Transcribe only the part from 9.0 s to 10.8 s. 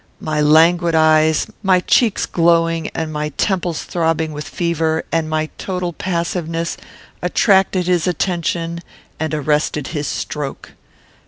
and arrested his stroke.